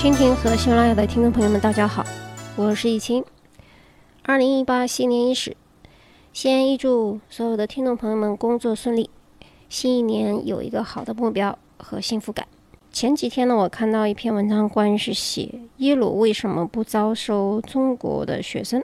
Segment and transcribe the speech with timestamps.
[0.00, 2.02] 蜻蜓和喜马拉雅的听众朋友们，大家好，
[2.56, 3.22] 我是易清。
[4.22, 5.54] 二零一八新年伊始，
[6.32, 9.10] 先预祝所有的听众朋友们工作顺利，
[9.68, 12.46] 新一年有一个好的目标和幸福感。
[12.90, 18.82] 前几天呢，我看到一篇文章，关于是写耶鲁为什么不招收中国的学生，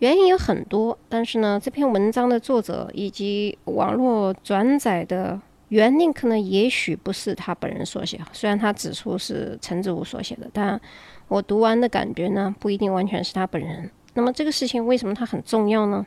[0.00, 5.40] 原因有很多，但是呢，这篇文章的作者以及网络转载的。
[5.68, 10.80] 原 link 呢，也许不是他本人所写，虽然他指出是陈志武所写的，但
[11.26, 13.90] 我读完的感觉呢，不一定完全是他本人。
[14.14, 16.06] 那么这个事情为什么它很重要呢？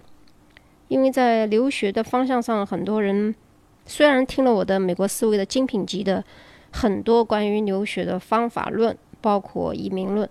[0.88, 3.35] 因为在留学的方向上，很多人
[3.85, 6.23] 虽然听了我的美国思维的精品集的
[6.71, 10.27] 很多关于留学的方法论，包括移民论，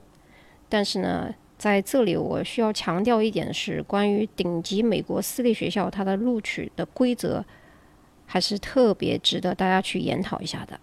[0.71, 7.45] 但是呢，在这里我需要强调一点是关于顶级美国私立学校它的录取的规则。
[8.31, 10.79] 还是特别值得大家去研讨一下的。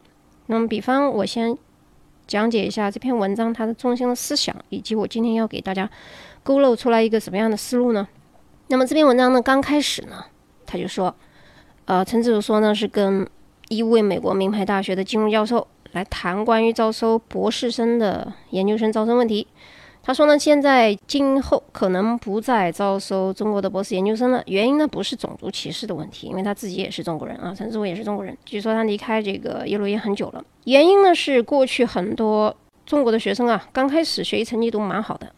[0.47, 1.55] 那么，比方我先
[2.27, 5.87] 讲解一下这篇文章它的中心的思想，以及我今天要给大家
[6.41, 8.07] 勾勒出来一个什么样的思路呢？
[8.67, 10.25] 那么这篇文章呢，刚开始呢，
[10.65, 11.15] 他就说，
[11.85, 13.27] 呃，陈志儒说呢，是跟
[13.69, 19.47] 一位美国名牌大学的金融教授来谈关于招收博士生的研究生招生问题。
[20.07, 24.39] 他说呢，现在今后可能不再招收中国的博士研究生了。
[24.45, 28.37] 原因呢，不是种族歧视的问题，因为他自己也是中国人啊，陈志伟也是中国人。
[28.45, 30.45] 据说他离开这个耶鲁也很久了。
[30.65, 35.33] 原因呢，是过去很多中国的学生啊，刚开始学习成绩都蛮好的，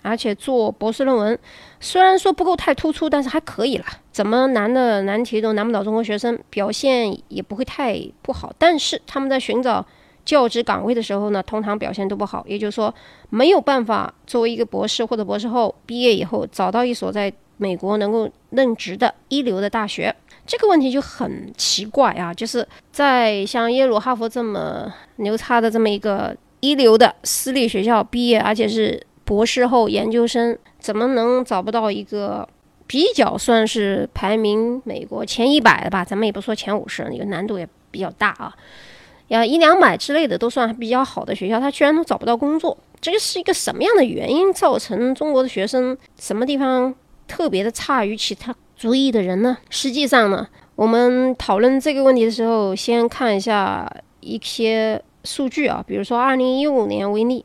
[0.00, 1.38] 而且做博士论文
[1.78, 3.84] 虽然说不够太突出，但是还可以了。
[4.10, 8.50] 怎么难的难题都难不倒中国学生，表现也不会太不好。
[8.56, 9.86] 但是他们在寻找。
[10.26, 12.94] 教职岗位的时候呢，通常表现都不好，也就是说
[13.30, 20.14] 没有办法作为一个博士或者博士后毕业以后找到一所在美国能够任职的一流的大学，
[20.46, 22.34] 这个问题就很奇怪啊！
[22.34, 32.46] 就是在像耶鲁、哈佛这么牛叉的这么一个一流的私立学校毕业，而且是博士后研究生，怎么能找不到一个
[32.86, 36.04] 比较算是排名美国前一百的吧？
[36.04, 38.54] 咱们也不说前五十，那个难度也比较大啊。
[39.28, 46.94] 呀，一两百之类的都算比较好的学校，他居然都找不到工作，这个是一个什么样的原因造成中国的学生什么地方
[47.26, 49.56] 特别的差于其他族裔的人呢？
[49.68, 57.44] 实际上呢，我们讨论这个问题的时候，先看一下一些数据啊，比如说二零一五年为例，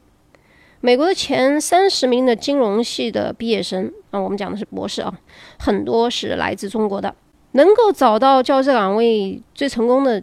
[0.82, 5.12] 美国的前三十名的金融系的毕业生啊，我们讲的是博士啊，
[5.58, 7.16] 很多是来自中国的，
[7.54, 10.22] 能够找到教师岗位最成功的。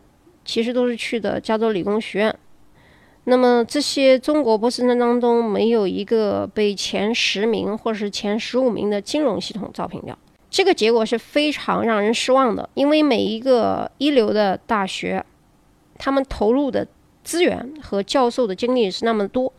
[0.49, 2.35] 其实都是去的加州理工学院。
[3.25, 10.19] 那么这些中国博士生当中，没有一个被前十名或者是前十五名的金融系统招聘掉。
[10.49, 15.23] 这个结果是非常让人失望的，因为每一个一流的大学，
[15.99, 16.89] 他们投入的
[17.23, 19.53] 资源和教授的精力是那么多，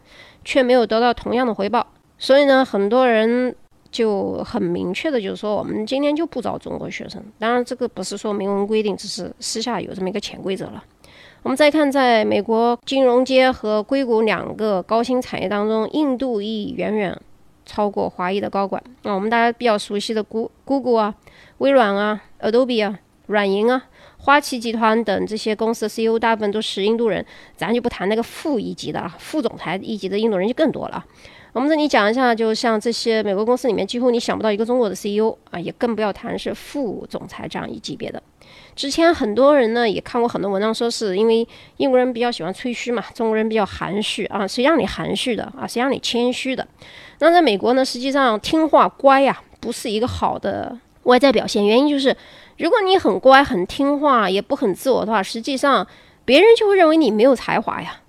[0.43, 1.85] 却没有得到同样的回报。
[2.17, 3.55] 所以呢，很多人。
[3.91, 7.23] 就很明确的，就是说我们今天就不招中国学生。
[7.39, 10.83] 当然，这个不是说明文规定，只是私下有这么一个潜规则了。
[11.41, 17.17] 我们再看，在美国金融街和硅谷两个高新产业当中，印度裔远远
[17.65, 18.83] 超过华裔的高管。
[19.03, 21.15] 那我们大家比较熟悉的 Google 啊、
[21.59, 23.85] 微软啊、Adobe 啊、软银啊、
[24.17, 27.25] 花旗集团等这些公司的 CEO 大部分都是印度人。
[27.55, 31.05] 咱就不谈那个副一级的了，副总裁一级的印度人就更多了。
[31.51, 38.21] 我们这里讲一下，就像这些美国公司里面，几乎你想不到一个中国的 CEO 啊，也更不要谈是副总裁这样一级别的。
[38.75, 46.65] 之前很多人呢也看过很多文章，说是因为英国人比较喜欢吹嘘嘛，中国人比较含蓄啊，谁让你含蓄的啊，谁让你谦虚的？
[47.17, 51.65] 那在美国呢，实际上听话乖呀，不是一个好的外在表现。
[51.65, 52.15] 原因就是，
[52.57, 55.85] 如果你很乖、很听话，也不很自我的话，实际上
[56.23, 58.01] 别人就会认为你没有才华呀。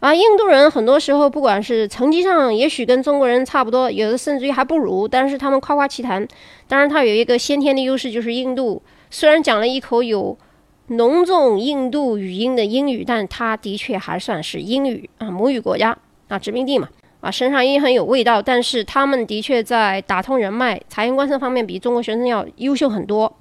[0.00, 6.26] 啊，印度人很多时候不管是成绩上，也许跟中国人差不多，有的甚至于还不如，但是他们夸夸其谈。
[6.68, 8.80] 当然，他有一个先天的优势，就是印度
[9.10, 10.38] 虽然讲了一口有
[10.86, 15.98] 浓重印度语音的英语，但他的确还算是英语啊母语国家
[16.28, 16.88] 啊殖民地嘛
[17.20, 18.40] 啊身上也很有味道。
[18.40, 23.36] 但是他们的确在打通人脉、察言观色方面比中国学生要优秀很多。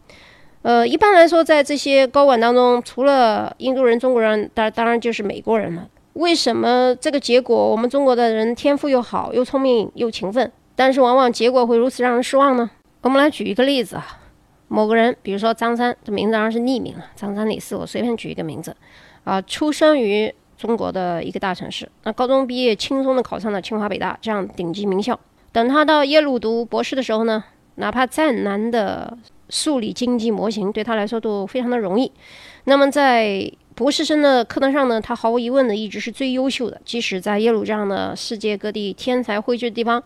[0.63, 5.88] 呃，一般来说，在这些高管当中，除了印度人、中国人，当当然就是美国人了。
[6.17, 12.69] 为什么这个结果，我们中国的人天赋又好，又聪明又勤奋，但是往往结果会如此让人失望呢？
[13.01, 14.19] 我们来举一个例子啊，
[14.67, 18.75] 某个人，比如说张三，这名字当然是匿名了，张三李四，我随便举一个名字，
[19.25, 25.19] 啊，出生于中国的一个大城市，那高中毕业轻松的考上了清华北大这样顶级名校，
[25.51, 27.43] 等他到耶鲁读博士的时候呢，
[27.75, 29.15] 哪怕再难的
[29.49, 32.11] 数理经济模型对他来说都非常的容易，
[32.63, 36.81] 那么在博士生的课堂上呢，他毫无疑问的一直是最优秀的。
[36.83, 40.01] 即使在耶鲁这样的世界各地天才汇聚的地方，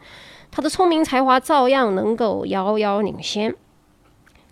[0.51, 3.55] 他的聪明才华照样能够遥遥领先。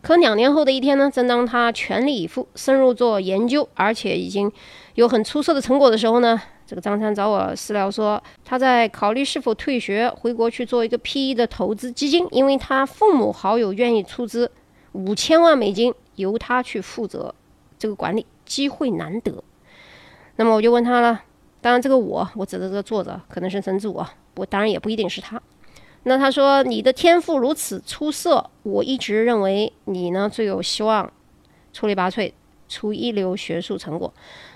[0.01, 4.50] 可两年后的一天呢，正当他全力以赴深入做研究，而且已经
[4.95, 14.50] 有很出色的成果的时候呢，这个张三找我私聊说，他在考虑是否退学回国去做一个 PE 的投资基金，因为他父母好友愿意出资
[14.94, 17.36] 五千万美金由他去负责
[17.77, 19.42] 这个管理，机会难得。
[20.36, 21.22] 那么我就问他了，
[21.62, 25.40] 当然这个我，我指的这个作者可能是神主啊，我当然也不一定是他。
[26.04, 31.12] 那他说你的天赋如此出色，我一直认为你呢最有希望
[31.74, 32.31] 出类拔萃，
[32.68, 34.12] 出一流学术成果。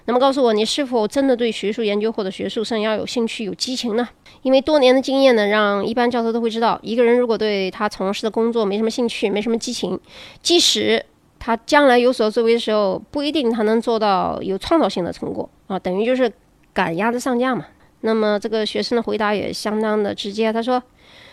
[0.06, 4.08] 那么告诉我，你是否真的对学术研究或者学术生涯有兴趣、有激情呢？
[4.42, 10.00] 因为多年的经验呢，让一般教授都会知道，一个人如果对他从事的工作没什么兴趣、没什么激情，
[10.42, 11.06] 即使
[11.44, 16.32] 他将来有所作为的时候，不一定他能做到有创造性的成果啊，等于就是
[16.72, 17.66] 赶鸭子上架嘛。
[18.00, 20.82] 那么这个学生的回答也相当的直接，他说。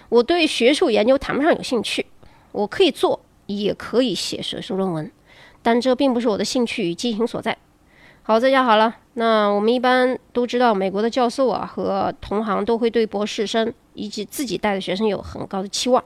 [0.08, 2.04] 我对学术研究谈不上有兴趣，
[2.50, 5.08] 我可以做，也可以写学术论文，
[5.62, 7.56] 但这并不是我的兴趣与激情所在。
[8.24, 8.96] 好，这下好了。
[9.12, 16.02] 那我们一般都知道，美国的教授啊和同行都会对博士生以及自己带的学生有很高的期望。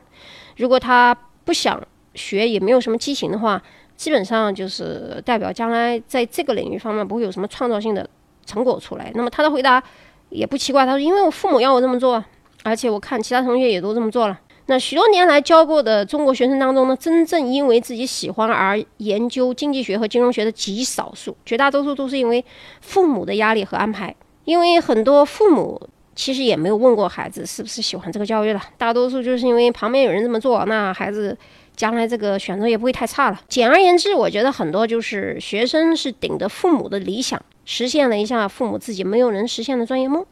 [0.59, 1.17] 如果他
[1.47, 1.83] 不想
[2.15, 3.63] 学，也没有什么激情的话，
[3.97, 8.09] 基本上就是代表将来在这个领域方面不会有什么创造性的
[8.45, 9.11] 成果出来。
[9.15, 9.83] 那么他的回答
[10.31, 12.23] 也不奇怪，他说：“因为我父母要我这么做。”
[12.65, 14.41] 而且我看其他同学也都这么做了。
[14.67, 22.43] 那许多年来教过的中国学生当中呢，真正因为自己喜欢而研究经济学和金融学的极少数，绝大多数都是因为
[22.81, 24.15] 父母的压力和安排。
[24.47, 25.79] 因为很多父母
[26.15, 31.37] 其实也没有问过孩子是不是喜欢这个教育的，大多数就是因为旁边有人这么做，那孩子
[31.77, 33.41] 将来这个选择也不会太差了。
[33.49, 40.25] 简而言之，我觉得很多就是学生是顶着父母的理想，实现了一下父母自己没有能实现的专业梦。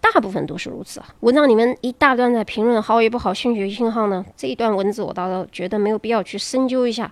[0.00, 1.06] 大部分都是如此啊！
[1.20, 7.10] 文章里面一大段在评论好与不好兴趣与信号呢，这一段文字我倒觉得没有必要去深究一下。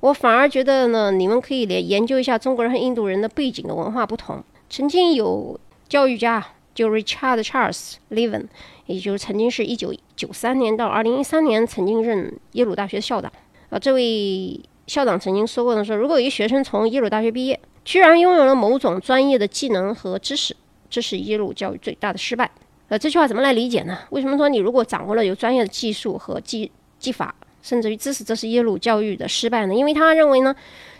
[0.00, 4.44] 我反而觉得呢，你们可以连研究一下中国人和印度人的背景的文化不同。
[4.68, 5.58] 曾经有
[5.88, 8.46] 教育家就 Richard Charles Levin，
[8.86, 13.32] 也就是曾经是一九九三年到二零一三年曾经任耶鲁大学校长
[13.70, 13.78] 啊。
[13.78, 20.56] 这位校长曾经说过呢，说如果一个学生从耶鲁大学毕业，居然拥有了某种专业的技能和知识。
[20.90, 22.50] 这是耶鲁教育最大的失败。
[22.88, 23.98] 呃，这句话怎么来理解呢？
[24.10, 29.74] 为什么说你如果掌握了有专业的技术和技技法，甚至于知识，这是耶鲁教育的失败呢？
[29.74, 30.54] 因为他认为呢，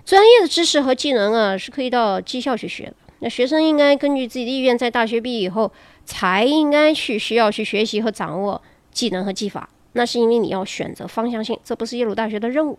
[0.05, 2.95] 专业的知识和技能啊是可以到技校去学的。
[3.25, 5.73] 那学生应该根据自己的意愿，在大学毕业以后
[6.05, 8.61] 才应该去需要去学习和掌握
[8.93, 9.69] 技能和技法。
[9.95, 12.79] 那是因为你要选择方向性，这不是耶鲁大学的任务。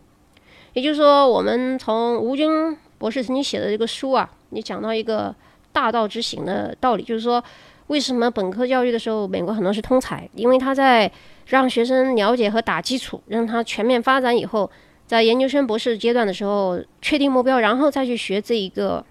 [0.73, 5.35] 也就是说，我们从吴军博士曾经写的这个书啊，你讲到一个。
[5.75, 7.43] 大道之行的道理就是说，
[7.87, 10.25] 为什么本科教育的时候，美国很多是通才？
[10.33, 11.11] 因为他在
[11.47, 14.71] 让学生了解和打基础，让他全面发展以后，
[15.05, 19.05] 在研究生、博士阶段的时候确定目标，然后再去学这一个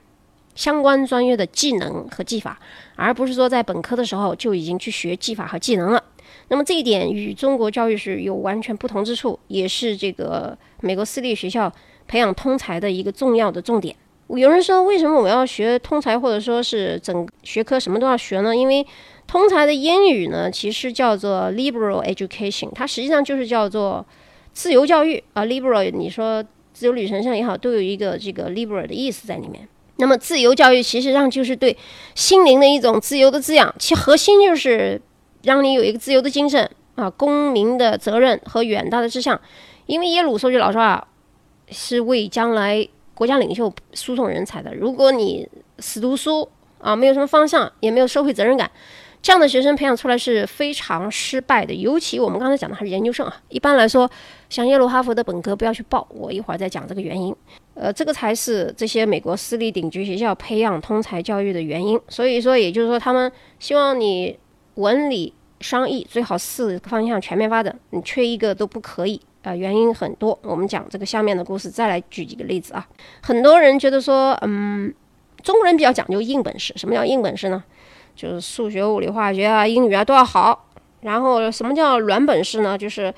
[0.55, 2.59] 相关专业的技能和技法，
[2.97, 6.03] 而不是说在本科的时候就已经去学技法和技能了。
[6.49, 11.73] 那么这一点与中国教育是有完全不同之处，也是这个美国私立学校
[12.07, 13.95] 培养通才的一个重要的重点。
[14.29, 18.57] 有人说，为什么我要学通才，或者说是整学科什么都要学呢？
[18.57, 18.85] 因为
[19.27, 24.05] 通才的英语呢，其实叫做 liberal education，它实际上就是叫做
[24.53, 25.45] 自由教育啊。
[25.45, 26.43] liberal，你说
[26.73, 29.69] 自由女神像也好，都有一个这个 liberal 的意思在里面。
[29.97, 31.77] 那么自由教育其实上就是对
[32.15, 35.01] 心灵的一种自由的滋养，其核心就是
[35.43, 39.41] 让你有一个自由的精神啊，公民的责任和远大的志向。
[39.87, 41.07] 因为耶鲁说句老实话，
[41.71, 42.89] 是为将来。
[43.17, 45.49] 国家领袖输送人才的，如果你
[45.79, 46.49] 死读书
[46.81, 48.69] 啊，没有什么方向，也没有社会责任感，
[49.23, 51.73] 这样的学生培养出来是非常失败的。
[51.73, 54.11] 尤其我们刚才讲的还是研究生啊，一般来说，
[54.51, 57.33] 像耶鲁、哈佛的本科不要去报，我一会儿再讲这个原因。
[57.75, 62.01] 呃，这个才是这些美国私立顶级学校培养通才教育的原因。
[62.09, 64.39] 所以说，也就是说，他们希望你
[64.75, 69.21] 文理商艺最好四个方向全面发展，你缺一个都不可以。
[69.43, 70.39] 啊，原因很多。
[70.43, 72.89] 我们讲这个下面的故事，再来举几个例子啊。
[73.21, 74.95] 很多人觉得说，嗯，
[75.43, 76.73] 中国人比较讲究硬本事。
[76.77, 77.63] 什么叫硬本事呢？
[78.17, 80.71] 就是数学、物理、化学啊，英语啊都要好。
[81.03, 82.79] 然后什么叫软本事呢？
[82.79, 83.13] 就是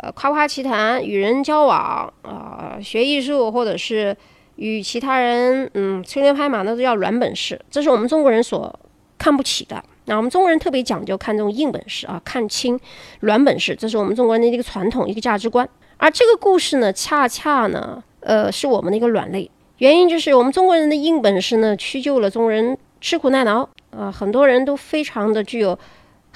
[0.00, 4.16] 呃，夸夸其谈、与人交往啊，学艺术或者是
[4.56, 7.60] 与其他人嗯吹牛拍马，那都叫软本事。
[7.70, 8.78] 这是我们中国人所
[9.18, 9.82] 看不起的。
[10.08, 12.78] 那我们中国人特别讲究看重硬本事啊，看清
[13.20, 15.68] 软本事，这是我们中国人的一个传统一个价值观。
[15.96, 25.76] 而这个故事呢，恰恰呢，呃，是我们的一个软肋，原因就是我们中国人的硬本事呢，屈就了中国人吃苦耐劳啊，很多人都非常的具有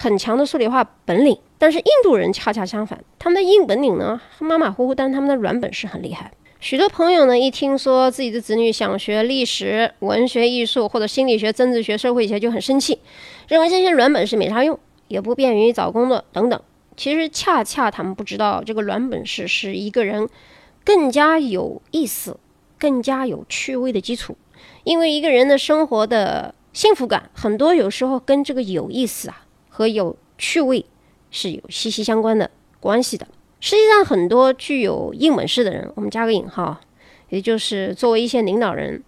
[0.03, 1.37] 很强的数理化本领。
[1.59, 6.33] 但是印度人恰恰相反，他们的硬本领呢马马虎虎，但他们的软本事很厉害。
[6.59, 12.99] 许多朋友呢一听说自己的子女想学历史、文学、艺术或者心理学、政治学、社会学就很生气，
[13.49, 14.79] 认为这些软本事没啥用，
[15.09, 16.59] 也不便于找工作等等。
[16.97, 20.27] 其实恰恰他们不知道，这个软本事是一个人
[20.83, 22.39] 更加有意思、
[22.79, 24.37] 更加有趣味的基础。
[24.85, 29.45] 因为一个人的生活的幸福感，很多有时候跟这个有意思啊
[29.81, 30.85] 和有趣味。
[31.33, 33.25] 是有息息相关的关系的。
[33.61, 36.77] 实际上，很多具有硬本事的人，我们加个引号，
[37.29, 39.01] 也就是作为一些领导人，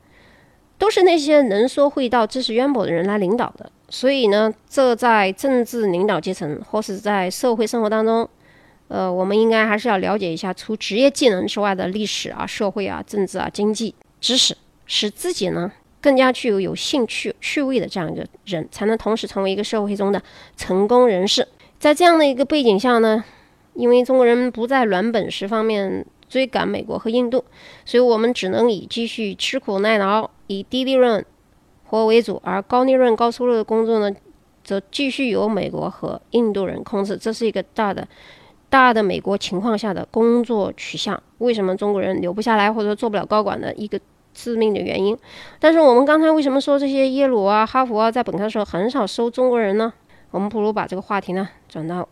[0.79, 3.73] 都是那些能说会道、知识渊博的人来领导的。
[3.89, 8.29] 所以呢，这在政治领导阶层或是在社会生活当中，
[8.87, 15.73] 呃，我们应该还是要了解一下除职业技能之外的历史啊、社会啊、政治啊、经济知识，使自己呢
[16.03, 20.21] 更加具有有兴趣、趣味的这样一个人，才能同时成为一个社会中的
[20.57, 21.49] 成功人士。
[21.79, 23.25] 在这样的一个背景下呢，
[23.75, 27.45] 因为中国人不在软本事方面追赶美国和印度，
[27.85, 31.25] 所以我们只能以继续吃苦耐劳、以低利润
[31.85, 34.17] 活为主，而高利润、高收入的工作呢，
[34.65, 37.17] 则继续由美国和印度人控制。
[37.17, 38.07] 这是一个大的、
[38.69, 41.23] 大的美国情况下的工作取向。
[41.39, 44.01] 为什么中国人留不下来或者做不了高管的一个
[44.35, 45.17] 致命的原因？
[45.59, 49.93] 但是我们刚才为什么说这些耶鲁啊、哈佛啊在本科的时候很少收中国人呢？
[50.31, 52.09] 我们不如把这个话题呢转到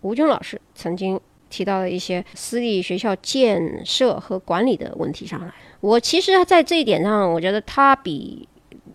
[0.00, 5.52] 吴军老师曾经提到的一些私立学校建设和管理的问题上来。
[5.80, 8.48] 我其实，在这一点上，我觉得他比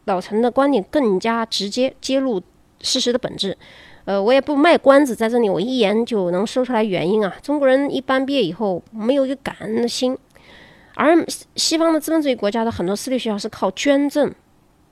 [0.05, 2.41] 老陈的观点更加直接揭露
[2.81, 3.57] 事实的本质。
[4.05, 7.35] 呃，我也不卖关子，在这里我一言就能说出来原因啊。
[7.41, 10.15] 中国人一般毕业以后没有一个感恩的心，
[10.95, 11.15] 而
[11.55, 14.33] 西方的资本主义国家的很多私立学校是靠捐赠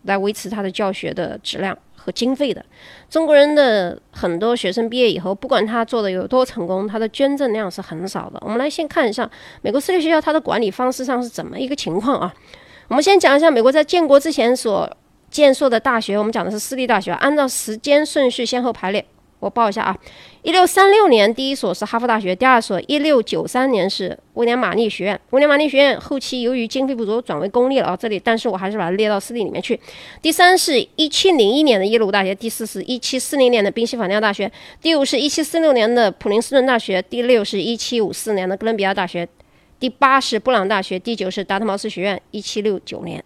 [0.04, 1.78] 来维持他的教学的质量。
[1.96, 2.62] 和经费的
[3.10, 8.38] 中国人的很多学生毕业以后，不管他做的有多成功，他的捐赠量是很少的。
[8.42, 9.32] 我们来先看一下
[9.62, 12.34] 美国私立学校它的管理方式上是怎么一个情况啊？
[12.90, 14.98] 我们先讲一下美国在建国之前所
[15.32, 19.06] 建设的大学，我们讲的是私立大学，按照时间顺序先后排列。
[19.44, 19.98] 我报一下啊，
[20.42, 25.20] 一六三六年第一所是哈佛大学，第二所一六九三年是威廉玛丽学院。
[25.32, 29.78] 威廉玛丽学院后期由于经费不足转为公立了啊，这里但是我还是把它列到私立里面去。
[30.22, 34.50] 第三是一七零一年的耶鲁大学，第四是一七四零年的宾夕法尼亚大学，
[34.82, 39.28] 第五是一七四六年的普林斯顿大学，第六是一七五四年的哥伦比亚大学，
[39.80, 43.22] 第八是布朗大学，第九是达特茅斯学院，一七六九年，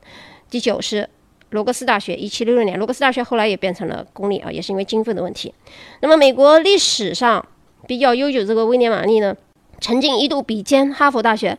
[0.50, 1.08] 第九是。
[1.52, 5.54] 罗格斯大学，一七六六年，罗格斯大学后来也变成了公立啊，也是因为经费的问题。
[6.02, 7.46] 那么，美国历史上
[7.88, 9.36] 比较悠久这个威廉玛丽呢，
[9.80, 11.58] 曾经一度比肩哈佛大学，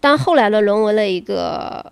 [0.00, 1.84] 但后来呢，沦为了一个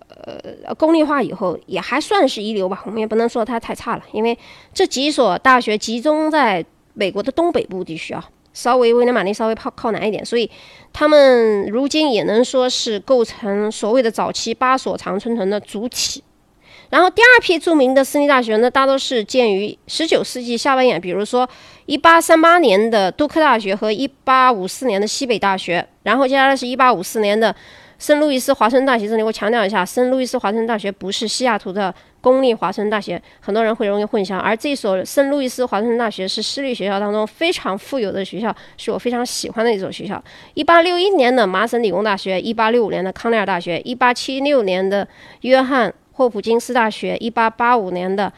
[0.64, 2.82] 呃公立化以后，也还算是一流吧。
[2.84, 4.36] 我们也不能说它太差了，因为
[4.74, 10.50] 这几所大学集中在美国的东北部地区啊，稍微威廉玛丽稍微靠靠南一点，所以
[10.92, 16.24] 他们如今也能说是构成所谓的早期八所常春藤的主体。
[16.90, 21.48] 然后第二批著名的私立大学呢，大多是建于十九世纪下半叶，比如说
[21.86, 25.86] 一八三八年的杜克大学和一八五四年的西北大学。
[26.04, 27.54] 然后接下来是一八五四年的
[27.98, 29.08] 圣路易斯华盛顿大学。
[29.08, 34.36] 这里我强调一下，圣路易斯华盛顿大学不是西雅图的公立华盛顿大学，很多人会容易混淆。
[34.36, 40.22] 而这所圣路易斯华盛顿大学是私立学校当中非常富有的学校，是我非常喜欢的一所学校。
[40.54, 45.06] 一八六一年的麻省理工大学，一八六五年的康奈尔大学，一八七六年的
[45.40, 45.92] 约翰。
[46.16, 48.32] 霍普金斯大学，一八八五年的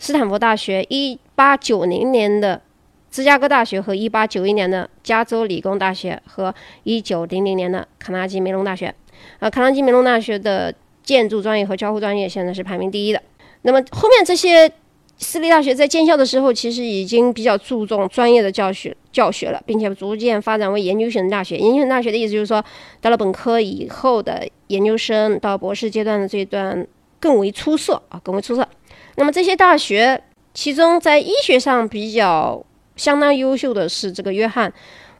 [0.00, 2.60] 斯坦福大学，一八九零年的
[3.08, 6.52] 芝加哥大学和一八九一年的加州理工大学和
[6.82, 8.92] 一九零零年的卡耐基梅隆大学。
[9.38, 13.22] 呃，卡耐基梅隆大学的建筑专业和交互专业现在是排名第一的。
[13.62, 14.68] 那么后面这些
[15.16, 21.56] 私立大学在建校的时候，其实已经比较注重专业的教学教学了，并且逐渐发展为研究型大学。
[21.58, 22.64] 研究型大学的意思就是说，
[23.00, 26.84] 到了本科以后的研究生到博士阶段的这段。
[27.24, 28.68] 更为出色啊，更为出色。
[29.16, 32.62] 那么这些大学，其中在医学上比较
[32.96, 34.70] 相当优秀的是这个约翰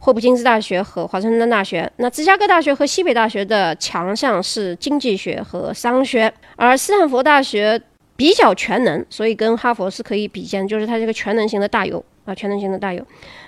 [0.00, 1.90] 霍普金斯大学和华盛顿大学。
[1.96, 7.80] 那芝加哥大学和西北大学的强项是经济学和商学，而斯坦福大学
[8.16, 13.02] 比较全能，所以跟哈佛是可以比肩，就是它这个全能型的大有啊，全能型的大有。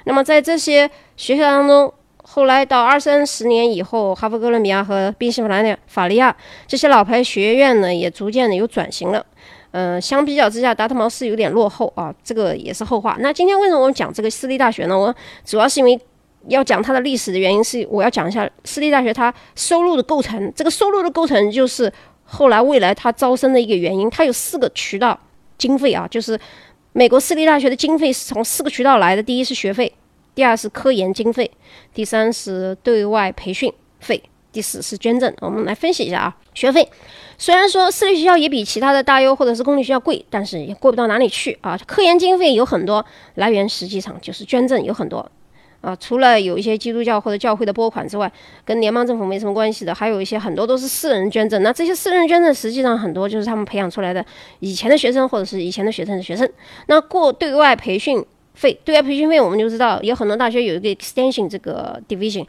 [0.05, 1.93] 那么在这些学校当中，
[2.29, 9.25] 后来到二三十年以后，哈佛、哥伦比亚和宾夕法尼亚、法利亚这些老牌学院呢，也逐渐的有转型了。
[9.71, 13.17] 嗯，相比较之下，达特茅斯有点落后啊，这个也是后话。
[13.21, 14.99] 那今天为什么我们讲这个私立大学呢？
[14.99, 15.15] 我
[15.45, 15.99] 主要是因为
[16.49, 20.53] 要讲它的历史的原因是，我要讲一下私立大学它收入的构成。
[20.55, 21.91] 这个收入的构成就是
[22.25, 24.11] 后来未来它招生的一个原因。
[24.11, 25.19] 它有四个渠道
[25.57, 26.39] 经费啊，就是
[26.93, 29.93] 美国私立大学的经费是从四个渠道来的：第一是学费，
[30.37, 31.51] 第二是科研经费，
[31.95, 35.35] 第三是对外培训费，第四是捐赠。
[35.41, 36.87] 我们来分析一下啊，学费。
[37.39, 41.79] 虽然说私立学校也比其他的大优或者是公立学校贵，但是也贵不到哪里去啊。
[41.87, 43.03] 科研经费有很多
[43.37, 45.27] 来源，实际上就是捐赠有很多
[45.81, 45.97] 啊。
[45.97, 48.31] 除了有一些基督教或者教会的拨款之外，
[48.63, 51.63] 跟联邦政府没什么关系的，还有一些很多都是私人捐赠。
[51.63, 54.23] 那这些私人捐赠实际上很多就是他们培养出来的
[54.59, 56.47] 以前的学生或者是以前的学生的学生。
[56.89, 58.23] 那过对外培训
[58.57, 62.45] 费，对外培训费我们就知道有很多大学有一个 extension 这个 division。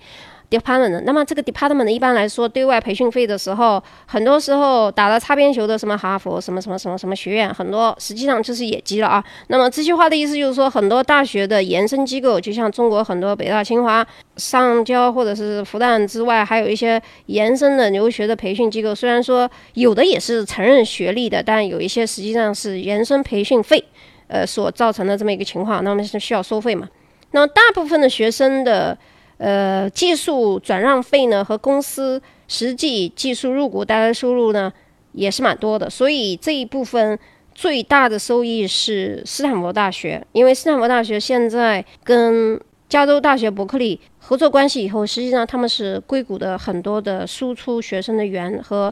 [0.49, 9.21] department，那么这个 department 一般来说对外培训费的时候，很多时候打了擦边球的什么哈佛什么什么什么什么学院，很多实际上就是野鸡了啊。
[9.47, 23.83] 那么这句话的意思就是说，很多大学的延伸机构，就像中国很多北大、清华、上交或者是复旦之外，还有一些延伸的留学的培训机构，虽然说有的也是承认学历的，但有一些实际上是延伸培训费，
[24.27, 26.87] 呃所造成的这么一个情况，那么是需要收费嘛？
[27.31, 28.97] 那大部分的学生的。
[29.39, 34.73] 呃，技术转让费呢和公司实际技术入股带来的收入呢
[35.11, 37.19] 也是蛮多的，所以这一部分
[37.53, 48.91] 最大的收益是斯坦福大学，因为斯坦福大学现在跟加州大学伯克利合作关系以后，实际上他们是硅谷的很多的输出学生的源和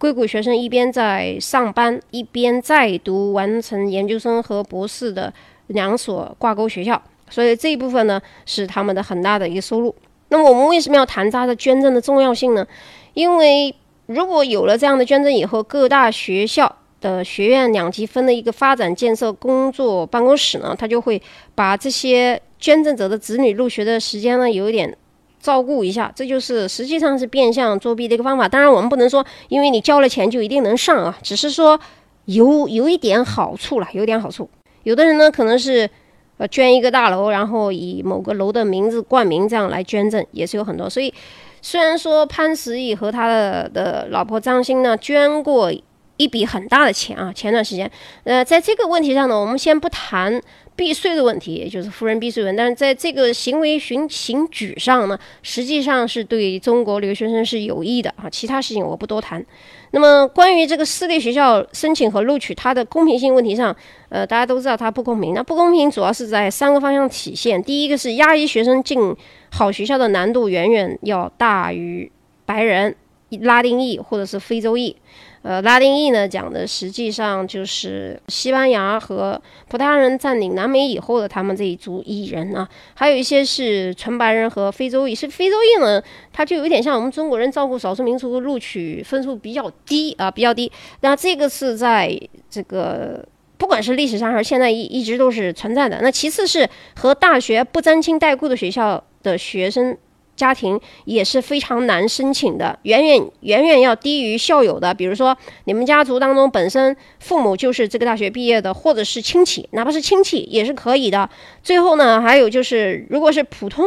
[0.00, 5.30] 硅谷学生一边在上班一边在读完成研究生和博士的
[5.66, 7.00] 两所挂钩学校。
[7.28, 9.94] 所以这一部分呢是他们的很大的一个收入。
[10.30, 12.66] 那么我们为什么要谈它的捐赠的重要性呢？
[13.12, 13.74] 因为
[14.06, 21.20] 如果有了这样的捐赠以后，各大学校的学院两级分的一个发展建设工作办公室呢，他就会
[21.54, 24.96] 把这些捐赠者的子女入学的时间呢有一点
[25.40, 26.12] 照顾一下。
[26.14, 28.48] 这就是实际上是变相作弊的一个方法。
[28.48, 31.80] 当然我们不能说因为你交了钱就一定能上啊，只是说
[32.26, 34.48] 有有一点好处了，有点好处。
[34.84, 35.90] 有的人呢可能是。
[36.38, 40.88] 呃，捐一个大楼，然后以某个楼的名字冠名，这样来捐赠也是有很多。
[40.88, 41.12] 所以，
[41.60, 45.70] 虽然说潘石屹和他的的老婆张欣呢捐过
[46.16, 47.90] 一笔很大的钱啊，前段时间，
[48.24, 50.40] 呃，在这个问题上呢，我们先不谈。
[50.80, 58.30] 避税的问题，也就是富人避税问但是在这个行为循行举上呢，实际上是对中国留学生是有益的啊。
[58.30, 59.44] 其他事情我不多谈。
[59.90, 63.76] 那么关于这个私立学校申请和录取它的公平性问题上，
[64.08, 65.34] 呃，大家都知道它不公平。
[65.34, 67.62] 那不公平主要是在三个方向体现。
[67.62, 69.14] 第一个是亚裔学生进
[69.50, 72.10] 好学校的难度远远要大于
[72.46, 72.96] 白人、
[73.42, 74.96] 拉丁裔或者是非洲裔。
[75.42, 85.14] 呃，拉丁裔呢讲的实际上就是西班牙和葡萄牙人占领南美以后的他们这一族裔人啊，还有一些是纯白人和非洲裔。
[85.14, 90.70] 是非洲裔呢，他就有点像我们中国人照顾少数民族录取分数比较低啊，比较低。
[91.00, 92.14] 那这个是在
[92.50, 93.26] 这个
[93.56, 96.00] 不管是历史上还是现在一一直都是存在的。
[96.02, 99.96] 那其次是和大学不沾亲带故的学校的学生。
[100.40, 104.94] 家庭也是非常难申请的，远远远远要低于校友的。
[104.94, 111.28] 比如说，你们家族当中本身父母就是这个大学毕业的，或者是亲戚，哪怕是亲戚也是可以的。
[111.62, 113.84] 最后呢，还有就是，如果是普通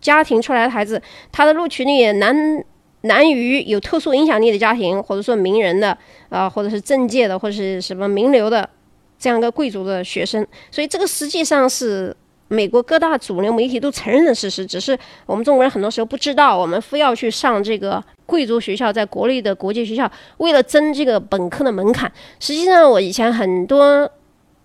[0.00, 2.64] 家庭出来的孩子，他的录取率难
[3.02, 5.96] 难于有特殊影响力的家庭，或者说名人的
[6.28, 8.68] 啊，或者是政界的，或者是什么名流的
[9.16, 10.44] 这样一个贵族的学生。
[10.72, 12.16] 所以这个实际上是。
[12.52, 22.10] 美国各大主流媒体都承认的事实，只是我们中国人很多时候不知道，我们非要去上这个贵族学校，在国内的国际学校，为了争这个本科的门槛。
[22.38, 24.10] 实际上，我以前很多。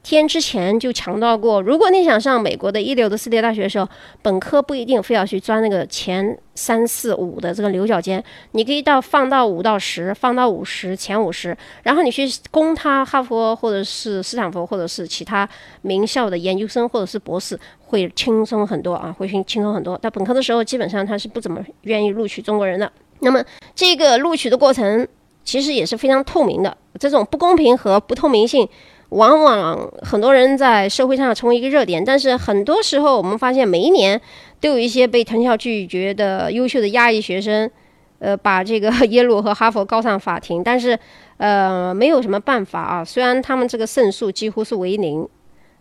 [0.10, 3.86] 天之前就强调过，如果你想上美国的一流的私立大学的时候，
[4.22, 15.48] 本科不一定非要去钻那个前三四五的这个牛角尖，你可以到放到五到十，放到五十前五十，然后你去攻他哈佛或者是斯坦福或者是其他
[15.82, 19.98] 名校的研究生或者是博士，会轻松很多啊，会轻轻松很多。
[19.98, 22.90] 到本科的时候，基本上他是不怎么愿意录取中国人的。
[23.20, 23.44] 那么
[23.76, 25.06] 这个录取的过程
[25.44, 28.66] 其实也是非常透明的，这种不公平和不透明性。
[29.10, 34.20] 往往很多人在社会上成为一个热点，但是很多时候我们发现每一年
[34.60, 37.72] 都有一些被藤校拒绝的优秀的亚裔学生，
[38.20, 41.00] 呃，把这个 耶鲁和哈佛告上法庭，但是
[41.38, 43.06] 呃没有什么办法啊。
[43.06, 45.26] 虽然他们这个胜诉几乎是为零，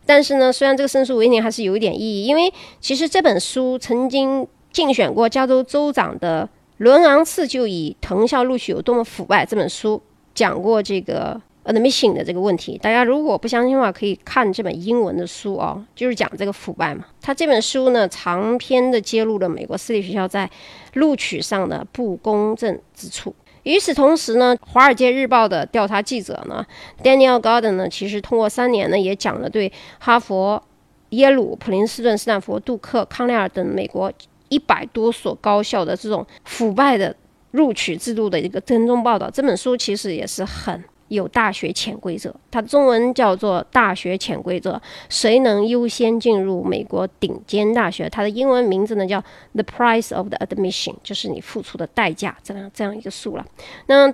[0.06, 10.00] 但是呢，虽然这个胜诉为零还是有一点意义，因为其实这本书曾经竞选过加州州长的伦昂次就以藤校录取有多么腐败这本书
[10.32, 11.40] 讲过这个。
[11.66, 17.04] Admission 的这个问题，大家如果不相信的话，可以看这本英文的书哦，就是讲这个腐败嘛。
[17.20, 20.48] 他这本书呢，长篇的揭露了美国私立学校在
[20.94, 23.34] 录取上的不公正之处。
[23.64, 26.64] 与此同时呢，《华尔街日报》的调查记者呢
[27.02, 30.62] ，Daniel Garden 呢，其实通过三年呢，也讲了对哈佛、
[31.08, 34.12] 耶鲁、普林斯顿、斯坦福、杜克、康奈尔等美国
[34.50, 37.16] 一百多所高校的这种腐败的
[37.50, 39.28] 录取制度的一个跟踪报道。
[39.28, 40.84] 这本书其实也是很。
[41.08, 44.72] 有大学潜规则，它中文叫做《大学潜规则》，
[45.08, 48.08] 谁能优先进入美国顶尖大学？
[48.08, 49.20] 它的英文名字呢叫
[49.54, 53.46] 《The Price of the Admission》，就是你付出的代价这样这样一个数了。
[53.86, 54.12] 那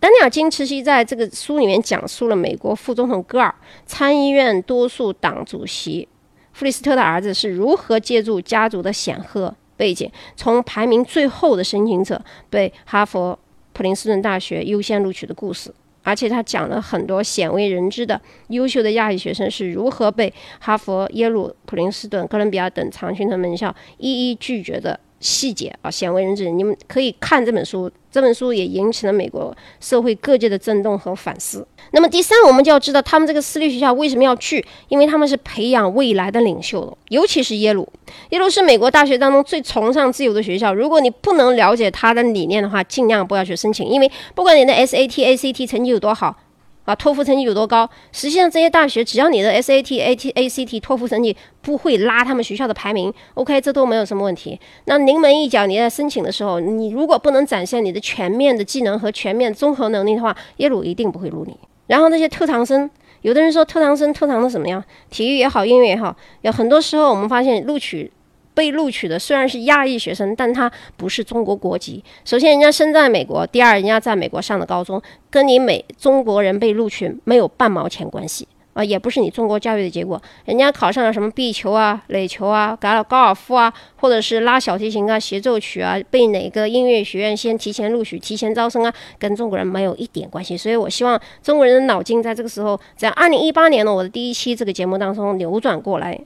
[0.00, 3.54] 丹尼尔金茨西在这个书里面讲述了美国副总统戈尔、
[3.86, 6.08] 参议院多数党主席
[6.52, 13.38] 弗里斯特的儿子是如何借助家族的显赫背景，从排名最后的申请者被哈佛、
[13.72, 15.72] 普林斯顿大学优先录取的故事。
[16.02, 24.98] 而且他讲了很多鲜为人知的优秀的亚裔学生是如何被哈佛、耶鲁、普林斯顿、哥伦比亚等常青藤名校一一拒绝的。
[25.22, 26.50] 细节啊，鲜为人知。
[26.50, 31.66] 你们可以看这本书，这本书也引起了美国社会各界的震动和反思。
[31.92, 37.90] 那么第三，我们就要知道他们这个私立学校为什么要去，因为他们是培养未来的领袖的，尤其是耶鲁。
[38.28, 40.74] 耶鲁是美国大学当中最崇尚自由的学校。
[40.74, 46.36] 如果你不能了解他的理念的话，尽量不要去申请，因为不管你的 SAT、ACT 成绩有多好。
[46.84, 47.88] 啊，托福成绩有多高？
[48.10, 54.58] 实际上，这些大学只要你的 SAT、AT、ACT、托福成绩不会拉他们学校的排名，OK，这都没有什么问题。
[54.86, 61.56] 那临门一脚，你在申请的时候，你如果不能展现你的全面的技能和全面综合能力的话，耶鲁一定不会录你。
[61.86, 62.90] 然后那些特长生，
[63.20, 64.82] 有的人说特长生特长的什么样？
[65.10, 68.10] 体育也好，音乐也好，有很多时候我们发现录取。
[68.54, 72.02] 被录取的虽然是亚裔学生，但他不是中国国籍。
[72.24, 80.20] 首先，人家生在美国；第二，人家在美国上的高中，跟你美中国人被录取没有半毛钱关系啊，也不是你中国教育的结果。
[80.44, 90.56] 人家考上了什么壁球啊、垒球啊、搞了高尔夫啊，或者是拉小提琴啊、协奏曲啊，被哪个音乐学院先提前录取、提前招生啊，跟中国人没有一点关系。
[90.56, 96.18] 所以我希望中国人的脑筋在这个时候，在二零一八年的我的第一期这个节目当中扭转过来。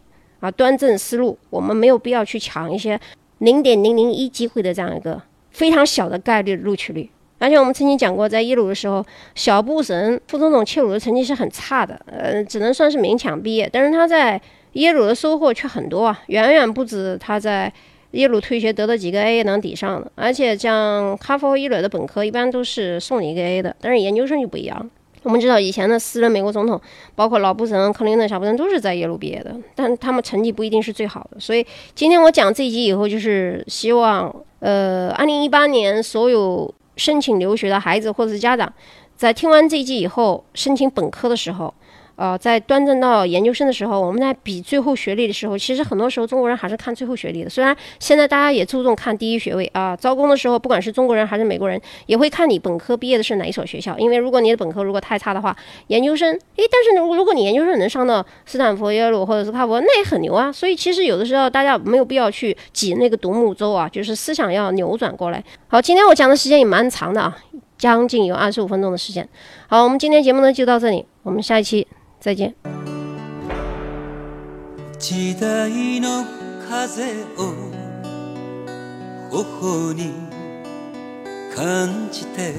[0.46, 2.98] 啊，端正思路，我们没有必要去抢一些
[3.38, 7.10] 零点零零一机会的这样一个非常小的概率录取率。
[7.38, 9.04] 而且我们曾经讲过，在耶鲁的时候，
[9.34, 13.68] 小布什副总统切鲁的成绩是很差的，呃，只能算是勉强毕业。
[13.70, 14.40] 但是他在
[14.72, 17.70] 耶鲁的收获却很多啊，远远不止他在
[18.12, 20.10] 耶鲁退学得的几个 A 能抵上的。
[20.14, 24.90] 而且像哈佛、耶鲁的本科一般都是送你一个 A 的，但是研究生就不一样。
[25.26, 26.80] 我们知道以前的私人美国总统，
[27.16, 31.40] 包括老布什、克林顿、小布什都是在耶鲁毕业的，但他们成绩不一定是最好的。
[31.40, 38.72] 所以今天我讲这一集以后，就是希望，呃，二零一八年所有申请留学的孩子或者是家长，
[39.16, 41.74] 在听完这一集以后，申请本科的时候。
[42.16, 47.50] 呃，在端正到研究生的时候，我们在比最后学历的时候，其实很多时候中国人还是看最后学历的。
[47.50, 53.98] 虽然现在大家也注重看第一学位啊，招工的时候，不管是中国人还是美国人，也会看你本科毕业的是哪一所学校。
[53.98, 55.54] 因为如果你的本科如果太差的话，
[55.88, 60.50] 研究生，诶，但是如如果你研究生能上到斯坦福、耶鲁或者是哈佛，那也很牛啊。
[60.50, 65.44] 所以其实有的时候大家没有必要去挤那个独木舟啊，就是思想要扭转过来。
[65.68, 67.36] 好，今天我讲的时间也蛮长的啊，
[67.76, 69.28] 将近有二十五分钟的时间。
[69.68, 71.86] 好，我们今天节目呢就到这里，我们下一期。
[72.26, 72.52] 再见。
[74.98, 76.24] 時代の
[76.68, 77.70] 風を
[79.30, 80.10] 頬に
[81.54, 82.52] 感じて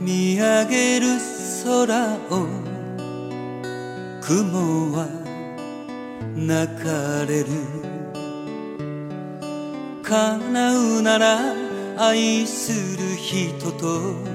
[0.00, 1.06] 見上げる
[1.62, 2.48] 空を
[4.20, 5.06] 雲は
[6.34, 6.46] 流
[7.32, 7.46] れる
[10.02, 11.38] 叶うなら
[11.96, 14.29] 愛する人と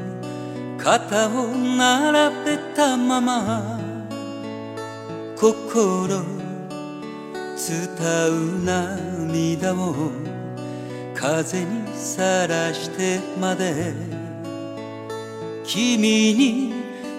[0.86, 3.80] 肩を並べたまま
[5.36, 6.08] 心
[7.58, 7.89] 伝
[8.30, 10.12] う涙を
[11.15, 13.93] 風にさらしてまで
[15.63, 16.74] 君に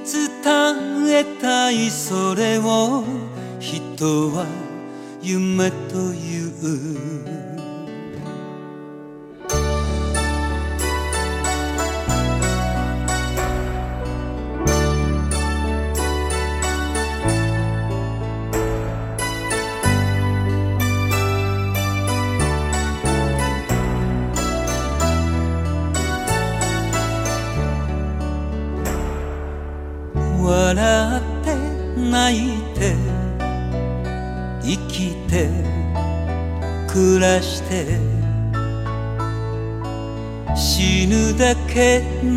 [0.05, 3.03] 伝えたいそれを
[3.59, 4.47] 人は
[5.21, 7.46] 夢という。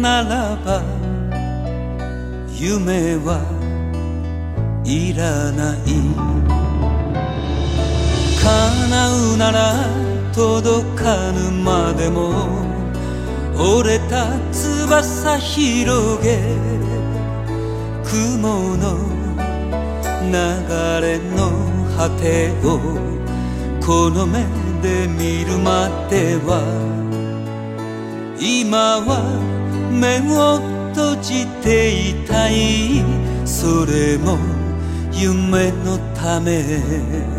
[0.01, 0.81] ならば
[2.53, 3.41] 夢は
[4.85, 5.77] いらない。
[8.41, 9.85] 叶うなら
[10.33, 12.47] 届かぬまでも
[13.57, 16.39] 折れた翼広げ
[18.03, 18.97] 雲の
[20.23, 20.31] 流
[21.05, 21.51] れの
[21.97, 22.79] 果てを
[23.85, 24.43] この目
[24.81, 26.61] で見るまでは
[28.39, 29.58] 今は
[29.89, 30.59] 目を
[30.93, 33.03] 閉じていたい。
[33.45, 34.37] それも
[35.11, 37.38] 夢のため。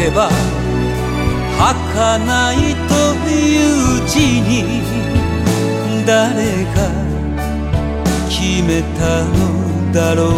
[0.00, 0.30] 書けば
[1.58, 2.56] 儚い
[2.88, 2.94] と
[3.28, 3.36] い
[3.98, 4.82] う字に
[6.06, 6.88] 誰が
[8.30, 10.32] 決めたのだろう。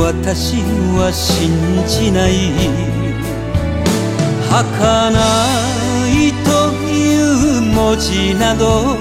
[0.00, 0.56] 私
[0.96, 1.50] は信
[1.86, 2.32] じない。
[4.48, 5.20] 儚
[6.08, 6.48] いと
[6.88, 6.96] い。
[7.60, 8.96] う文字など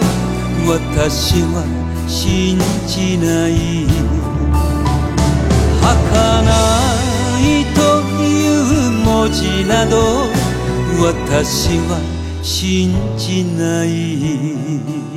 [0.68, 1.64] 私は
[2.08, 3.88] 信じない。
[5.82, 6.67] 儚い。
[9.28, 9.98] 文字など
[11.04, 12.00] 私は
[12.42, 15.17] 信じない。